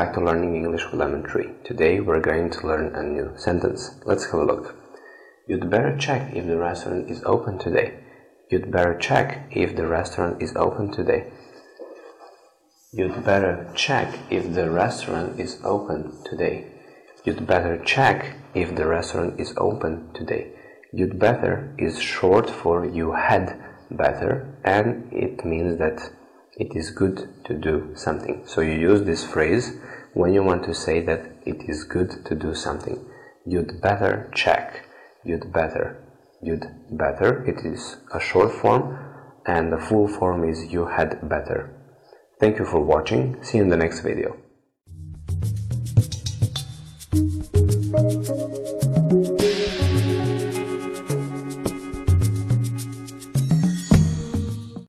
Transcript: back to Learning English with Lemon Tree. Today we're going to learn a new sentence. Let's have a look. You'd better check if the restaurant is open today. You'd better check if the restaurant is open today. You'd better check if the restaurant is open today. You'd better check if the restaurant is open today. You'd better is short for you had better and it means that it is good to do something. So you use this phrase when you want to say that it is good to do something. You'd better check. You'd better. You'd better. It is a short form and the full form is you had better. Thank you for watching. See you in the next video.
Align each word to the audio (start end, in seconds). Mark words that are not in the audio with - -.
back 0.00 0.14
to 0.14 0.20
Learning 0.20 0.56
English 0.56 0.86
with 0.86 0.94
Lemon 0.94 1.22
Tree. 1.22 1.50
Today 1.62 2.00
we're 2.00 2.22
going 2.22 2.48
to 2.48 2.66
learn 2.66 2.94
a 2.94 3.02
new 3.02 3.34
sentence. 3.36 4.00
Let's 4.06 4.24
have 4.30 4.40
a 4.40 4.44
look. 4.44 4.74
You'd 5.46 5.68
better 5.68 5.94
check 5.94 6.34
if 6.34 6.46
the 6.46 6.56
restaurant 6.56 7.10
is 7.10 7.22
open 7.24 7.58
today. 7.58 7.98
You'd 8.50 8.72
better 8.72 8.96
check 8.98 9.46
if 9.50 9.76
the 9.76 9.86
restaurant 9.86 10.42
is 10.42 10.56
open 10.56 10.90
today. 10.90 11.30
You'd 12.94 13.22
better 13.26 13.70
check 13.74 14.18
if 14.30 14.54
the 14.54 14.70
restaurant 14.70 15.38
is 15.38 15.60
open 15.64 16.16
today. 16.24 16.72
You'd 17.24 17.46
better 17.46 17.76
check 17.84 18.36
if 18.54 18.74
the 18.74 18.86
restaurant 18.86 19.38
is 19.38 19.52
open 19.58 20.14
today. 20.14 20.52
You'd 20.94 21.18
better 21.18 21.74
is 21.76 22.00
short 22.00 22.48
for 22.48 22.86
you 22.86 23.12
had 23.12 23.62
better 23.90 24.56
and 24.64 25.12
it 25.12 25.44
means 25.44 25.78
that 25.78 26.10
it 26.56 26.76
is 26.76 26.90
good 26.90 27.28
to 27.44 27.54
do 27.54 27.92
something. 27.94 28.42
So 28.46 28.60
you 28.60 28.72
use 28.72 29.02
this 29.02 29.24
phrase 29.24 29.72
when 30.14 30.32
you 30.32 30.42
want 30.42 30.64
to 30.64 30.74
say 30.74 31.00
that 31.00 31.32
it 31.46 31.68
is 31.68 31.84
good 31.84 32.24
to 32.26 32.34
do 32.34 32.54
something. 32.54 33.04
You'd 33.46 33.80
better 33.80 34.30
check. 34.34 34.86
You'd 35.24 35.52
better. 35.52 36.02
You'd 36.42 36.66
better. 36.90 37.44
It 37.44 37.64
is 37.64 37.96
a 38.12 38.20
short 38.20 38.52
form 38.52 38.98
and 39.46 39.72
the 39.72 39.78
full 39.78 40.08
form 40.08 40.48
is 40.48 40.72
you 40.72 40.86
had 40.86 41.28
better. 41.28 41.70
Thank 42.38 42.58
you 42.58 42.64
for 42.64 42.80
watching. 42.80 43.42
See 43.42 43.58
you 43.58 43.64
in 43.64 43.70
the 43.70 43.76
next 43.76 44.00
video. 44.00 44.36